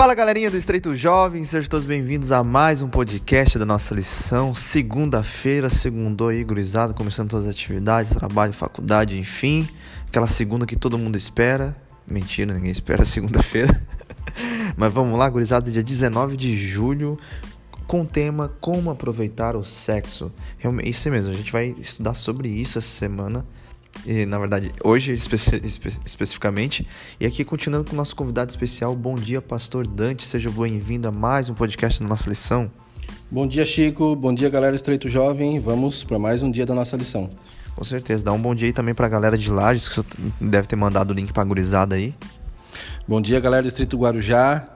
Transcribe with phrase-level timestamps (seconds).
[0.00, 4.54] Fala galerinha do Estreito Jovem, sejam todos bem-vindos a mais um podcast da nossa lição.
[4.54, 9.68] Segunda-feira, segundou aí, gurizada, começando todas as atividades, trabalho, faculdade, enfim.
[10.08, 11.76] Aquela segunda que todo mundo espera.
[12.06, 13.78] Mentira, ninguém espera segunda-feira.
[14.74, 17.18] Mas vamos lá, gurizada, dia 19 de julho,
[17.86, 20.32] com o tema Como aproveitar o sexo.
[20.56, 23.44] Realmente, isso mesmo, a gente vai estudar sobre isso essa semana.
[24.06, 26.86] E, na verdade, hoje especi espe especificamente.
[27.18, 30.24] E aqui, continuando com o nosso convidado especial, bom dia, Pastor Dante.
[30.24, 32.70] Seja bem-vindo a mais um podcast da nossa lição.
[33.30, 34.16] Bom dia, Chico.
[34.16, 35.60] Bom dia, galera Estreito Jovem.
[35.60, 37.30] Vamos para mais um dia da nossa lição.
[37.76, 38.24] Com certeza.
[38.24, 40.06] Dá um bom dia aí também para a galera de Lages, que você
[40.40, 42.14] deve ter mandado o link para a gurizada aí.
[43.06, 44.66] Bom dia, galera do Distrito Guarujá.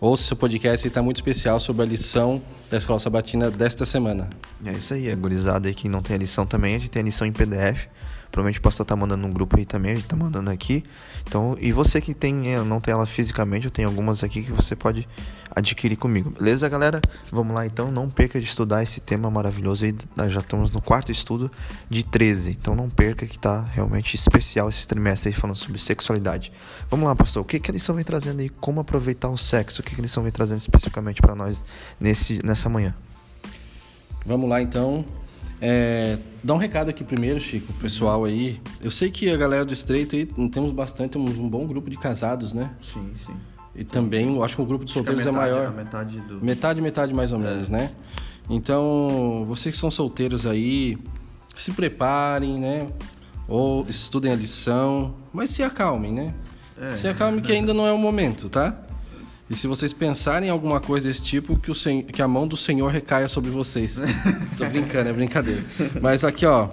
[0.00, 2.40] Ouça seu podcast, está muito especial sobre a lição
[2.70, 4.30] da Escola Sabatina desta semana.
[4.64, 7.02] É isso aí, a gurizada aí que não tem a lição também, a gente tem
[7.02, 7.86] a lição em PDF.
[8.30, 10.84] Provavelmente o pastor tá mandando no grupo aí também, a gente tá mandando aqui.
[11.26, 14.52] Então, e você que tem, eh, não tem ela fisicamente, eu tenho algumas aqui que
[14.52, 15.06] você pode
[15.54, 16.30] adquirir comigo.
[16.30, 17.00] Beleza, galera?
[17.30, 19.94] Vamos lá então, não perca de estudar esse tema maravilhoso aí.
[20.16, 21.50] Nós já estamos no quarto estudo
[21.88, 22.50] de 13.
[22.50, 26.52] Então não perca que tá realmente especial esse trimestre aí falando sobre sexualidade.
[26.90, 27.42] Vamos lá, pastor.
[27.42, 28.48] O que que a lição vem trazendo aí?
[28.48, 29.80] Como aproveitar o sexo?
[29.80, 31.64] O que que a lição vem trazendo especificamente para nós
[31.98, 32.94] nesse nessa manhã?
[34.24, 35.04] Vamos lá então.
[35.60, 38.60] É, dá um recado aqui primeiro, Chico, pessoal aí.
[38.80, 41.98] Eu sei que a galera do Estreito aí temos bastante, temos um bom grupo de
[41.98, 42.70] casados, né?
[42.80, 43.34] Sim, sim.
[43.74, 45.72] E também, eu acho que o grupo de solteiros metade, é maior.
[45.72, 46.44] Metade do.
[46.44, 47.72] Metade, metade mais ou menos, é.
[47.72, 47.90] né?
[48.48, 50.98] Então, vocês que são solteiros aí,
[51.54, 52.88] se preparem, né?
[53.46, 56.34] Ou estudem a lição, mas se acalmem, né?
[56.80, 56.90] É.
[56.90, 58.80] Se acalmem que ainda não é o momento, tá?
[59.50, 62.02] E se vocês pensarem em alguma coisa desse tipo, que, o sen...
[62.02, 64.00] que a mão do Senhor recaia sobre vocês.
[64.56, 65.64] Tô brincando, é brincadeira.
[66.00, 66.68] Mas aqui, ó.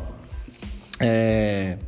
[1.00, 1.80] É...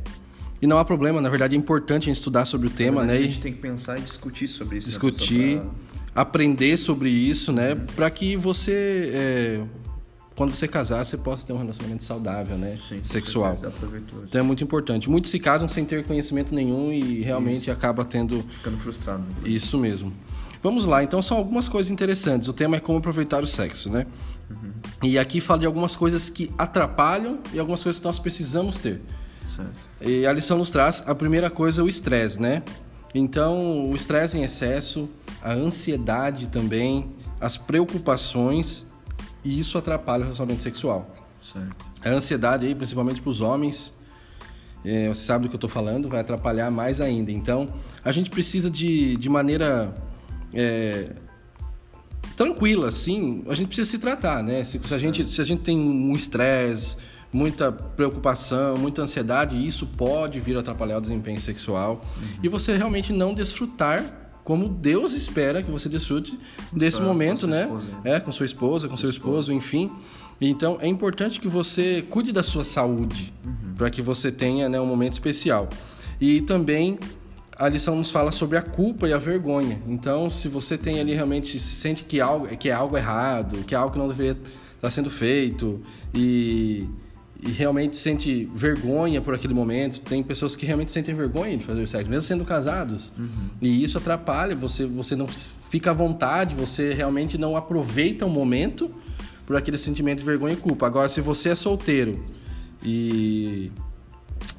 [0.60, 3.14] E não há problema, na verdade é importante a gente estudar sobre o tema, né?
[3.14, 4.88] A gente tem que pensar e discutir sobre isso.
[4.88, 5.70] Né, discutir, né?
[6.12, 6.22] pra...
[6.22, 7.76] aprender sobre isso, né?
[7.94, 9.64] Para que você, é...
[10.34, 12.76] quando você casar, você possa ter um relacionamento saudável, né?
[12.76, 13.56] Sim, Sexual.
[14.24, 15.08] Então é muito importante.
[15.08, 17.70] Muitos se casam sem ter conhecimento nenhum e realmente isso.
[17.70, 18.42] acaba tendo.
[18.42, 19.24] Ficando frustrado.
[19.44, 20.12] Isso mesmo.
[20.62, 22.48] Vamos lá, então são algumas coisas interessantes.
[22.48, 24.06] O tema é como aproveitar o sexo, né?
[24.50, 24.72] Uhum.
[25.02, 29.00] E aqui fala de algumas coisas que atrapalham e algumas coisas que nós precisamos ter.
[29.46, 29.72] Certo.
[30.02, 32.62] E a lição nos traz a primeira coisa, o estresse, né?
[33.14, 35.08] Então, o estresse em excesso,
[35.42, 37.08] a ansiedade também,
[37.40, 38.86] as preocupações,
[39.42, 41.08] e isso atrapalha o relacionamento sexual.
[41.40, 41.86] Certo.
[42.04, 43.92] A ansiedade aí, principalmente para os homens,
[44.84, 47.32] é, você sabe do que eu estou falando, vai atrapalhar mais ainda.
[47.32, 47.68] Então,
[48.04, 49.92] a gente precisa de, de maneira
[50.54, 51.12] é,
[52.36, 54.64] tranquila, assim, a gente precisa se tratar, né?
[54.64, 56.96] Se, se a, gente, se a gente tem um estresse,
[57.32, 62.28] muita preocupação, muita ansiedade, isso pode vir a atrapalhar o desempenho sexual uhum.
[62.42, 66.38] e você realmente não desfrutar como Deus espera que você desfrute
[66.72, 67.64] desse pra, momento, né?
[67.64, 68.00] Esposa.
[68.04, 69.92] É, com sua esposa, com seu esposo, enfim.
[70.40, 73.74] Então é importante que você cuide da sua saúde uhum.
[73.76, 75.68] para que você tenha né, um momento especial.
[76.20, 76.98] E também
[77.60, 79.78] a lição nos fala sobre a culpa e a vergonha.
[79.86, 83.74] Então, se você tem ali realmente se sente que algo que é algo errado, que
[83.74, 84.34] é algo que não deveria
[84.76, 85.78] estar sendo feito
[86.14, 86.88] e,
[87.38, 91.86] e realmente sente vergonha por aquele momento, tem pessoas que realmente sentem vergonha de fazer
[91.86, 93.12] sexo, mesmo sendo casados.
[93.18, 93.50] Uhum.
[93.60, 98.90] E isso atrapalha, você você não fica à vontade, você realmente não aproveita o momento
[99.44, 100.86] por aquele sentimento de vergonha e culpa.
[100.86, 102.24] Agora, se você é solteiro
[102.82, 103.70] e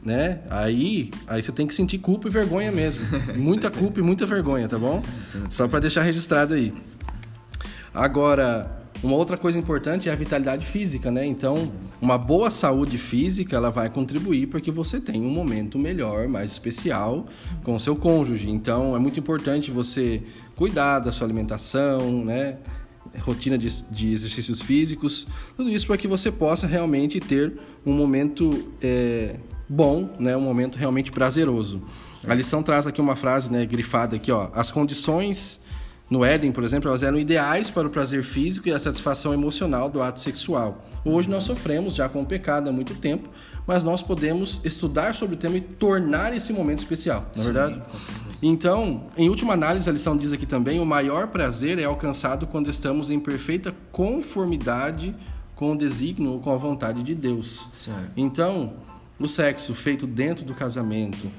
[0.04, 0.42] né?
[0.50, 3.06] Aí, aí você tem que sentir culpa e vergonha mesmo.
[3.38, 5.02] Muita culpa e muita vergonha, tá bom?
[5.50, 6.74] Só para deixar registrado aí.
[7.94, 11.26] Agora, uma outra coisa importante é a vitalidade física, né?
[11.26, 16.28] Então, uma boa saúde física, ela vai contribuir para que você tenha um momento melhor,
[16.28, 17.28] mais especial
[17.64, 18.50] com o seu cônjuge.
[18.50, 20.22] Então, é muito importante você
[20.56, 22.58] cuidar da sua alimentação, né?
[23.20, 25.28] Rotina de, de exercícios físicos,
[25.58, 27.54] tudo isso para que você possa realmente ter
[27.86, 29.36] um momento é,
[29.72, 30.36] bom, né?
[30.36, 31.82] Um momento realmente prazeroso.
[32.28, 34.50] A lição traz aqui uma frase, né, grifada aqui, ó.
[34.54, 35.62] As condições
[36.10, 39.90] no Éden, por exemplo, elas eram ideais para o prazer físico e a satisfação emocional
[39.90, 40.86] do ato sexual.
[41.06, 43.30] Hoje nós sofremos já com o pecado há muito tempo,
[43.66, 47.82] mas nós podemos estudar sobre o tema e tornar esse momento especial, não é verdade?
[48.44, 52.70] Então, em última análise, a lição diz aqui também: o maior prazer é alcançado quando
[52.70, 55.16] estamos em perfeita conformidade
[55.56, 57.70] com o desígnio ou com a vontade de Deus.
[57.74, 58.12] Certo.
[58.18, 58.74] Então,
[59.26, 61.32] o sexo feito dentro do casamento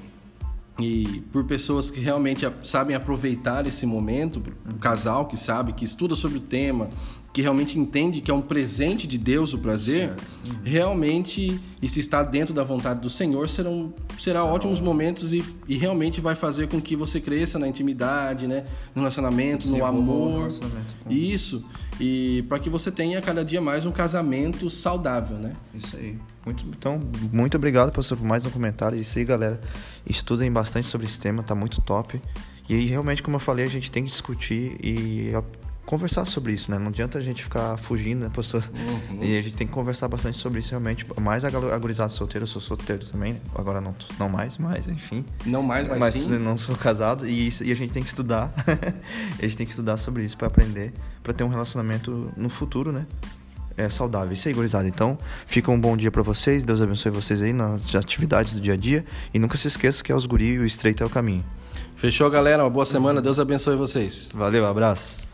[0.79, 6.15] e por pessoas que realmente sabem aproveitar esse momento, o casal que sabe, que estuda
[6.15, 6.89] sobre o tema,
[7.33, 10.09] que realmente entende que é um presente de Deus o prazer,
[10.47, 10.55] uhum.
[10.63, 15.75] realmente, e se está dentro da vontade do Senhor, serão será ótimos momentos e, e
[15.75, 18.65] realmente vai fazer com que você cresça na intimidade, né?
[18.93, 20.47] no relacionamento, no amor.
[21.03, 21.11] Com...
[21.11, 21.65] Isso.
[21.99, 25.53] E para que você tenha cada dia mais um casamento saudável, né?
[25.73, 26.15] Isso aí.
[26.45, 26.99] Muito, então,
[27.31, 28.99] muito obrigado, pastor, por mais um comentário.
[28.99, 29.59] Isso aí, galera.
[30.07, 32.21] Estudem bastante sobre esse tema, tá muito top.
[32.69, 35.31] E aí, realmente, como eu falei, a gente tem que discutir e
[35.85, 36.77] conversar sobre isso, né?
[36.77, 38.63] Não adianta a gente ficar fugindo, né, professor?
[39.11, 39.19] Uhum.
[39.21, 41.05] E a gente tem que conversar bastante sobre isso realmente.
[41.19, 43.39] Mais agorizado solteiro, eu sou solteiro também, né?
[43.55, 45.25] agora não, não mais, mas enfim.
[45.45, 46.29] Não mais, mas, mas sim.
[46.37, 48.53] não sou casado e, e a gente tem que estudar.
[49.37, 52.91] a gente tem que estudar sobre isso para aprender, para ter um relacionamento no futuro,
[52.91, 53.05] né?
[53.75, 54.31] É saudável.
[54.31, 54.87] Isso aí, gurizada.
[54.87, 56.63] Então, fica um bom dia para vocês.
[56.63, 59.03] Deus abençoe vocês aí nas atividades do dia a dia.
[59.33, 61.43] E nunca se esqueça que é os guri e o estreito é o caminho.
[61.95, 62.63] Fechou, galera.
[62.63, 63.19] Uma boa semana.
[63.19, 64.29] Deus abençoe vocês.
[64.31, 65.32] Valeu, abraço.